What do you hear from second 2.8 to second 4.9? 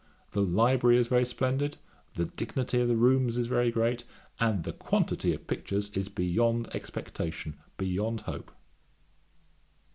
of the rooms is very great; and the